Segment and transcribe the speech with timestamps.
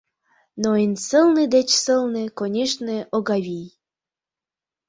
[0.61, 3.67] Но эн сылне деч сылне, конешне, Огавий.